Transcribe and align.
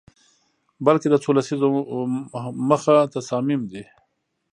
بلکه 0.85 1.07
د 1.09 1.15
څو 1.23 1.29
لسیزو 1.37 1.69
مخه 2.69 2.95
تصامیم 3.15 3.61
دي 3.71 3.83